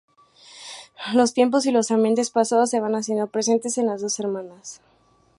[1.13, 4.81] Los tiempos y los ambientes pasados se van haciendo presentes en las dos hermanas.